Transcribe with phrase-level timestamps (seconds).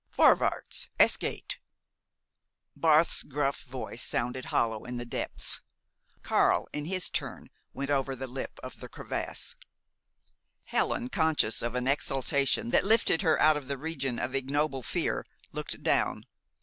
[0.17, 1.59] "Vorwärtz es geht!"
[2.75, 5.61] Barth's gruff voice sounded hollow from the depths.
[6.23, 9.55] Karl, in his turn, went over the lip of the crevasse.
[10.63, 15.23] Helen, conscious of an exaltation that lifted her out of the region of ignoble fear,
[15.51, 16.25] looked down.